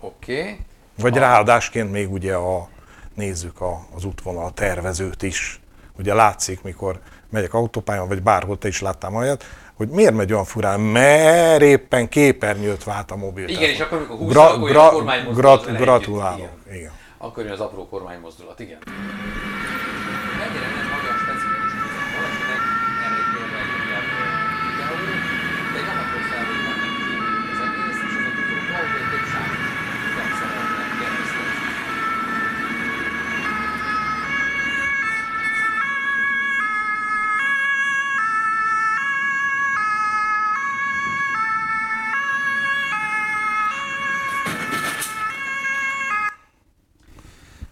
[0.00, 0.40] Oké.
[0.40, 0.58] Okay.
[1.00, 2.68] Vagy ráadásként még ugye a,
[3.14, 5.60] nézzük a, az útvonal tervezőt is.
[5.98, 10.44] Ugye látszik, mikor megyek autópályon, vagy bárhol te is láttál olyat, hogy miért megy olyan
[10.44, 13.62] furán, mert éppen képernyőt vált a mobiltelefon.
[13.62, 15.86] Igen, és akkor, amikor húzza, akkor jön a kormánymozdulat vele együtt.
[15.86, 16.38] Gratulálok.
[16.38, 16.76] Igen.
[16.78, 16.92] Igen.
[17.18, 18.78] Akkor jön az apró kormánymozdulat, igen.
[20.38, 21.72] Mennyire nem magyar specifikus
[22.16, 22.62] valószínűleg
[23.04, 24.08] erre egy példa egy újabb
[24.64, 24.96] videó,
[25.72, 27.04] de egy amatőr felvétel neki
[27.52, 29.54] az egész, és az a tudó dolog, hogy több száz
[30.16, 31.48] rendszerelnek keresztül.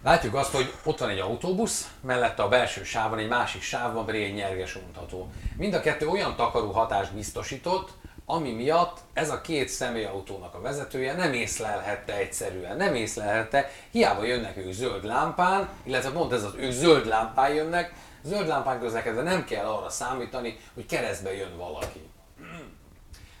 [0.09, 4.23] Látjuk azt, hogy ott van egy autóbusz, mellette a belső sávon, egy másik sávban pedig
[4.23, 5.29] egy nyerges untató.
[5.57, 7.89] Mind a kettő olyan takaró hatást biztosított,
[8.25, 14.57] ami miatt ez a két személyautónak a vezetője nem észlelhette egyszerűen, nem észlelhette, hiába jönnek
[14.57, 17.93] ők zöld lámpán, illetve pont ez az, ők zöld lámpán jönnek,
[18.23, 22.09] zöld lámpán közlekedve nem kell arra számítani, hogy keresztbe jön valaki.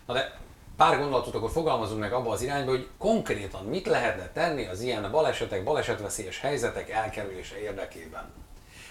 [0.05, 0.37] Na de
[0.79, 5.11] pár gondolatot akkor fogalmazunk meg abba az irányba, hogy konkrétan mit lehetne tenni az ilyen
[5.11, 8.31] balesetek, balesetveszélyes helyzetek elkerülése érdekében.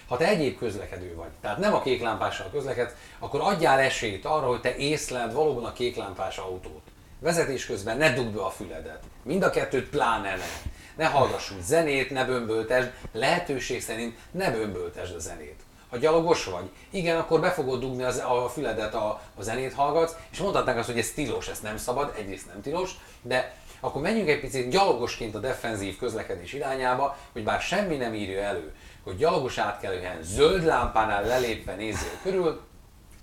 [0.09, 4.61] Ha te egyéb közlekedő vagy, tehát nem a kéklámpással közlekedsz, akkor adjál esélyt arra, hogy
[4.61, 6.83] te észleld valóban a kéklámpás autót.
[7.19, 9.03] Vezetés közben ne dugd be a füledet.
[9.23, 10.71] Mind a kettőt pláne ne.
[10.97, 15.61] Ne hallgass úgy zenét, ne bömböltesd, lehetőség szerint ne bömböltesd a zenét.
[15.91, 20.17] Ha gyalogos vagy, igen, akkor be fogod dugni az, a füledet, a, a zenét hallgatsz,
[20.31, 22.91] és mondhatnánk azt, hogy ez tilos, ez nem szabad, egyrészt nem tilos,
[23.23, 28.43] de akkor menjünk egy picit gyalogosként a defenzív közlekedés irányába, hogy bár semmi nem írja
[28.43, 32.61] elő, hogy gyalogos átkelőhelyen zöld lámpánál lelépve nézzél körül,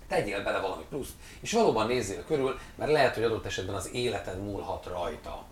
[0.08, 4.42] tegyél bele valami pluszt, és valóban nézzél körül, mert lehet, hogy adott esetben az életed
[4.42, 5.44] múlhat rajta.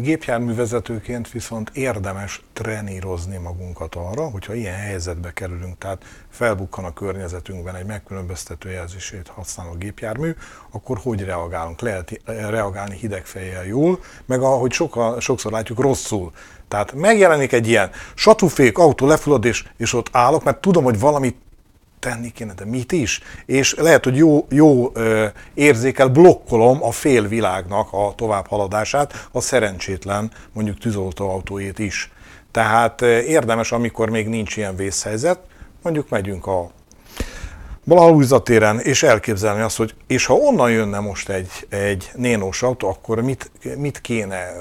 [0.00, 7.86] Gépjárművezetőként viszont érdemes trenírozni magunkat arra, hogyha ilyen helyzetbe kerülünk, tehát felbukkan a környezetünkben egy
[7.86, 10.34] megkülönböztető jelzését használó gépjármű,
[10.70, 11.80] akkor hogy reagálunk?
[11.80, 16.32] Lehet reagálni hideg fejjel jól, meg ahogy sokkal, sokszor látjuk rosszul.
[16.68, 21.36] Tehát megjelenik egy ilyen satúfék, autó lefullad, és, és ott állok, mert tudom, hogy valamit
[22.00, 23.20] tenni kéne, de mit is?
[23.46, 30.30] És lehet, hogy jó, jó ö, érzékel blokkolom a fél világnak a továbbhaladását, a szerencsétlen
[30.52, 32.10] mondjuk tűzoltóautóét is.
[32.50, 35.40] Tehát érdemes, amikor még nincs ilyen vészhelyzet,
[35.82, 36.70] mondjuk megyünk a
[37.84, 42.88] Blahalújza téren, és elképzelni azt, hogy és ha onnan jönne most egy, egy nénós autó,
[42.88, 44.52] akkor mit, mit kéne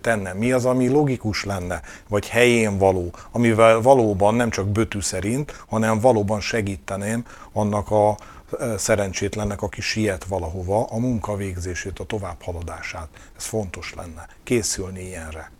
[0.00, 0.36] tennem?
[0.36, 6.00] Mi az, ami logikus lenne, vagy helyén való, amivel valóban nem csak bötű szerint, hanem
[6.00, 8.16] valóban segíteném annak a
[8.76, 13.08] szerencsétlennek, aki siet valahova, a munkavégzését, a továbbhaladását.
[13.36, 15.50] Ez fontos lenne, készülni ilyenre.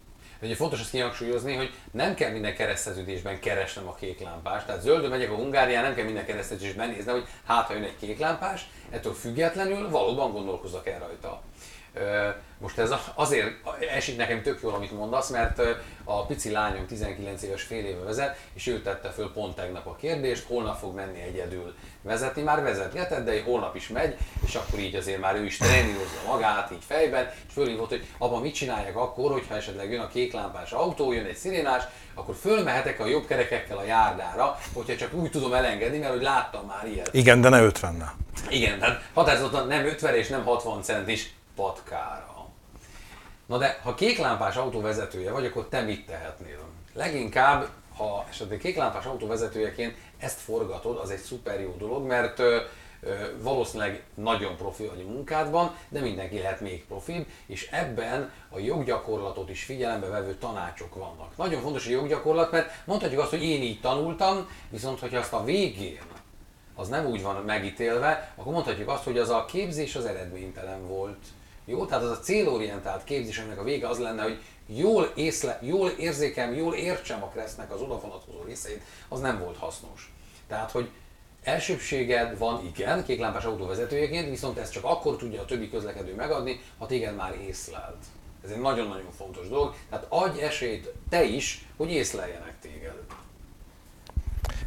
[0.42, 4.66] Ugye fontos azt kihangsúlyozni, hogy nem kell minden kereszteződésben keresnem a kék lámpást.
[4.66, 7.96] Tehát zöldön megyek a Hungárián, nem kell minden kereszteződésben nézni, hogy hát ha jön egy
[8.00, 11.42] kék lámpás, ettől függetlenül valóban gondolkozok el rajta.
[12.58, 13.48] Most ez azért
[13.94, 15.60] esik nekem tök jól, amit mondasz, mert
[16.04, 19.96] a pici lányom 19 éves fél éve vezet, és ő tette föl pont tegnap a
[19.96, 24.94] kérdést, holnap fog menni egyedül vezetni, már vezetgetett, de holnap is megy, és akkor így
[24.94, 29.32] azért már ő is trenírozza magát így fejben, és fölhívott, hogy abban mit csinálják akkor,
[29.32, 31.82] hogyha esetleg jön a kéklámpás autó, jön egy szirénás,
[32.14, 36.66] akkor fölmehetek a jobb kerekekkel a járdára, hogyha csak úgy tudom elengedni, mert hogy láttam
[36.66, 37.14] már ilyet.
[37.14, 38.12] Igen, de ne 50
[38.48, 42.48] Igen, tehát határozottan nem 50 és nem 60 centis patkára.
[43.46, 46.58] Na de ha kéklámpás autó vezetője vagy, akkor te mit tehetnél?
[46.94, 52.60] Leginkább, ha esetleg kéklámpás autó vezetőjeként ezt forgatod, az egy szuper jó dolog, mert ö,
[53.00, 58.58] ö, valószínűleg nagyon profi vagy a munkádban, de mindenki lehet még profibb, és ebben a
[58.58, 61.36] joggyakorlatot is figyelembe vevő tanácsok vannak.
[61.36, 65.44] Nagyon fontos a joggyakorlat, mert mondhatjuk azt, hogy én így tanultam, viszont hogyha azt a
[65.44, 66.00] végén
[66.80, 71.18] az nem úgy van megítélve, akkor mondhatjuk azt, hogy az a képzés az eredménytelen volt.
[71.64, 75.88] Jó, tehát az a célorientált képzés, aminek a vége az lenne, hogy jól, észle, jól
[75.88, 80.12] érzékem, jól értsem a kresznek az odavonatkozó részeit, az nem volt hasznos.
[80.48, 80.90] Tehát, hogy
[81.42, 86.86] elsőbséged van, igen, kéklámpás autóvezetőjeként, viszont ezt csak akkor tudja a többi közlekedő megadni, ha
[86.86, 88.04] téged már észlelt.
[88.44, 89.74] Ez egy nagyon-nagyon fontos dolog.
[89.90, 92.94] Tehát adj esélyt te is, hogy észleljenek téged.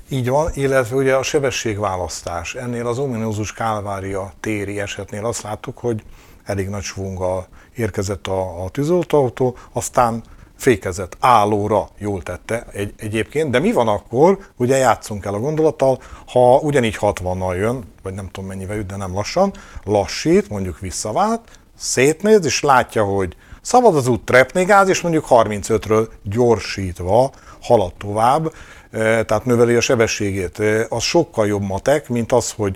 [0.10, 2.56] Így van, illetve ugye a sebességválasztás.
[2.56, 6.04] Ennél az ominózus Kálvária téri esetnél azt láttuk, hogy
[6.46, 10.24] elég nagy svunggal érkezett a, a tűzoltóautó, aztán
[10.56, 16.00] fékezett állóra, jól tette egy, egyébként, de mi van akkor, ugye játszunk el a gondolattal,
[16.28, 19.54] ha ugyanígy 60-nal jön, vagy nem tudom mennyivel jut, de nem lassan,
[19.84, 21.42] lassít, mondjuk visszavált,
[21.78, 28.54] szétnéz, és látja, hogy szabad az út trepnégáz, és mondjuk 35-ről gyorsítva halad tovább,
[28.92, 30.60] e, tehát növeli a sebességét.
[30.60, 32.76] E, az sokkal jobb matek, mint az, hogy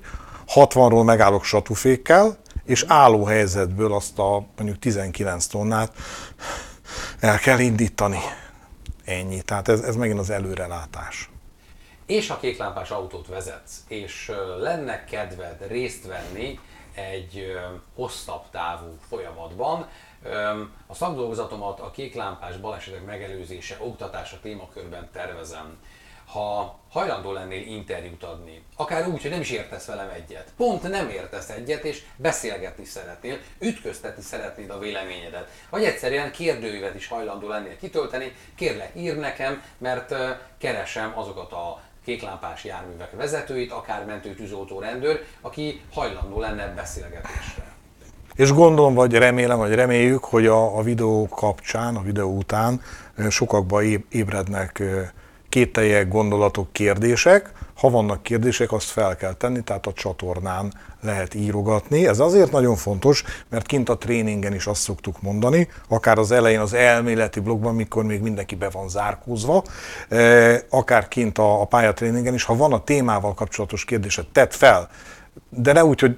[0.54, 5.94] 60-ról megállok satufékkel, és álló helyzetből azt a mondjuk 19 tonnát
[7.20, 8.20] el kell indítani.
[9.06, 9.42] Ennyi.
[9.42, 11.30] Tehát ez, ez megint az előrelátás.
[12.06, 16.60] És ha kéklámpás autót vezetsz, és lenne kedved részt venni
[16.96, 17.58] egy
[17.96, 19.88] hosszabb távú folyamatban,
[20.88, 25.78] a szakdolgozatomat a kéklámpás balesetek megelőzése, oktatása témakörben tervezem
[26.32, 31.10] ha hajlandó lennél interjút adni, akár úgy, hogy nem is értesz velem egyet, pont nem
[31.10, 37.78] értesz egyet, és beszélgetni szeretnél, ütköztetni szeretnéd a véleményedet, vagy egyszerűen kérdőívet is hajlandó lennél
[37.78, 40.16] kitölteni, kérlek ír nekem, mert
[40.58, 47.76] keresem azokat a kéklámpás járművek vezetőit, akár mentő tűzoltó rendőr, aki hajlandó lenne beszélgetésre.
[48.36, 52.82] És gondolom, vagy remélem, vagy reméljük, hogy a, a videó kapcsán, a videó után
[53.30, 54.84] sokakba ébrednek
[55.50, 57.52] kételjek, gondolatok, kérdések.
[57.76, 62.08] Ha vannak kérdések, azt fel kell tenni, tehát a csatornán lehet írogatni.
[62.08, 66.60] Ez azért nagyon fontos, mert kint a tréningen is azt szoktuk mondani, akár az elején
[66.60, 69.64] az elméleti blogban, mikor még mindenki be van zárkózva,
[70.10, 74.90] eh, akár kint a, a pályatréningen is, ha van a témával kapcsolatos kérdésed, tedd fel,
[75.50, 76.17] de ne úgy, hogy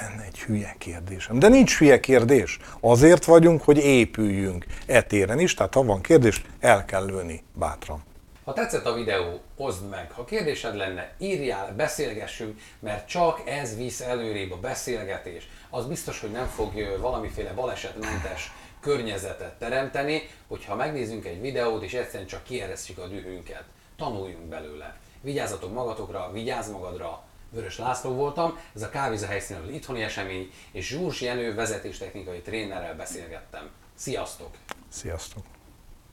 [0.00, 1.38] lenne egy hülye kérdésem.
[1.38, 2.58] De nincs hülye kérdés.
[2.80, 8.06] Azért vagyunk, hogy épüljünk etéren is, tehát ha van kérdés, el kell lőni bátran.
[8.48, 10.12] Ha tetszett a videó, oszd meg.
[10.12, 15.48] Ha kérdésed lenne, írjál, beszélgessünk, mert csak ez visz előrébb a beszélgetés.
[15.70, 22.28] Az biztos, hogy nem fog valamiféle balesetmentes környezetet teremteni, hogyha megnézzünk egy videót, és egyszerűen
[22.28, 23.64] csak kieresztjük a dühünket.
[23.96, 24.96] Tanuljunk belőle.
[25.20, 27.22] Vigyázzatok magatokra, vigyázz magadra.
[27.50, 33.70] Vörös László voltam, ez a Kávéza helyszínen itthoni esemény, és Zsúrs Jenő vezetéstechnikai trénerrel beszélgettem.
[33.94, 34.50] Sziasztok!
[34.88, 35.57] Sziasztok!